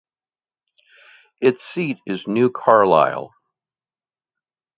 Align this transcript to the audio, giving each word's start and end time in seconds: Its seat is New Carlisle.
Its 1.39 1.63
seat 1.63 1.99
is 2.07 2.25
New 2.25 2.49
Carlisle. 2.49 3.35